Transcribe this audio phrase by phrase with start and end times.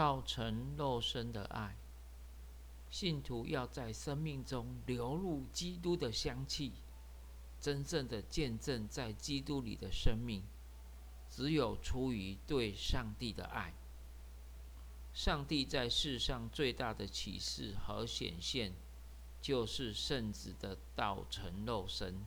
[0.00, 1.76] 道成肉身的爱，
[2.88, 6.72] 信徒要在生命中流入基督的香气，
[7.60, 10.42] 真正的见证在基督里的生命，
[11.28, 13.74] 只有出于对上帝的爱。
[15.12, 18.72] 上帝在世上最大的启示和显现，
[19.42, 22.24] 就是圣子的道成肉身。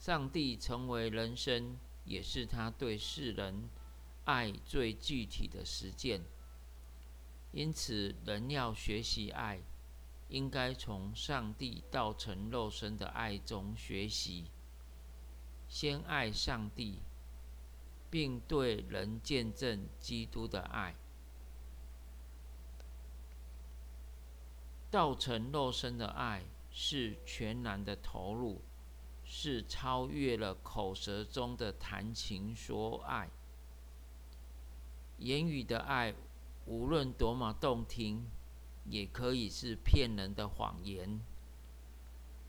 [0.00, 3.70] 上帝成为人生，也是他对世人
[4.30, 6.20] 爱最具体的实践。
[7.50, 9.60] 因此，人要学习爱，
[10.28, 14.44] 应该从上帝道成肉身的爱中学习。
[15.68, 17.00] 先爱上帝，
[18.08, 20.94] 并对人见证基督的爱。
[24.90, 28.62] 道成肉身的爱是全然的投入。
[29.32, 33.30] 是超越了口舌中的谈情说爱，
[35.20, 36.14] 言语的爱，
[36.66, 38.26] 无论多么动听，
[38.84, 41.20] 也可以是骗人的谎言。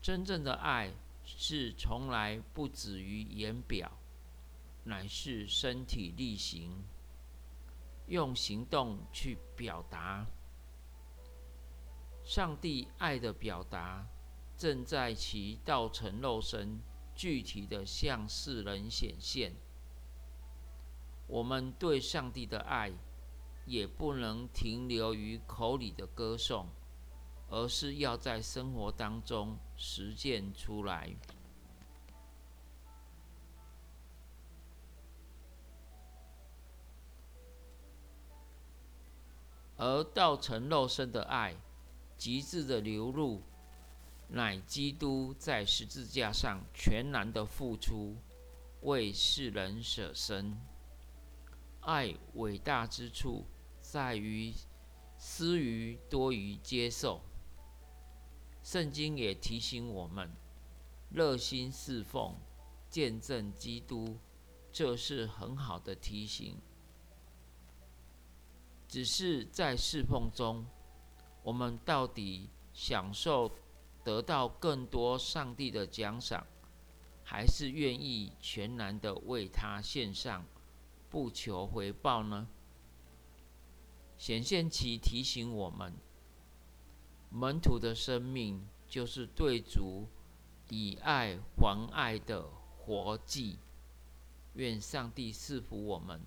[0.00, 3.98] 真正的爱是从来不止于言表，
[4.84, 6.84] 乃是身体力行，
[8.06, 10.26] 用行动去表达
[12.24, 14.06] 上帝爱的表达。
[14.56, 16.80] 正在其道成肉身，
[17.16, 19.52] 具体的向世人显现。
[21.26, 22.92] 我们对上帝的爱，
[23.64, 26.66] 也不能停留于口里的歌颂，
[27.48, 31.14] 而是要在生活当中实践出来。
[39.76, 41.56] 而道成肉身的爱，
[42.16, 43.42] 极致的流入。
[44.28, 48.16] 乃基督在十字架上全然的付出，
[48.80, 50.56] 为世人舍身。
[51.82, 53.44] 爱伟大之处
[53.80, 54.52] 在于
[55.18, 57.20] 施于多于接受。
[58.62, 60.34] 圣经也提醒我们，
[61.10, 62.36] 热心侍奉、
[62.88, 64.18] 见证基督，
[64.72, 66.56] 这是很好的提醒。
[68.88, 70.66] 只是在侍奉中，
[71.42, 73.50] 我们到底享受？
[74.04, 76.44] 得到更多上帝的奖赏，
[77.22, 80.44] 还是愿意全然的为他献上，
[81.12, 82.48] 不求回报呢？
[84.16, 85.92] 显现其提醒我们，
[87.28, 90.06] 门徒的生命就是对主
[90.70, 93.58] 以爱还爱的活祭。
[94.54, 96.22] 愿上帝赐福我们，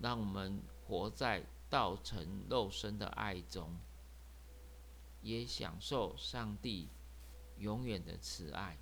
[0.00, 3.78] 让我们活在道成肉身的爱中。
[5.22, 6.88] 也享受上帝
[7.58, 8.76] 永远的慈爱。